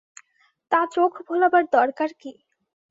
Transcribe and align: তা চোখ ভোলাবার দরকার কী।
তা 0.71 0.79
চোখ 0.91 1.11
ভোলাবার 1.27 1.63
দরকার 1.71 2.09
কী। 2.19 2.31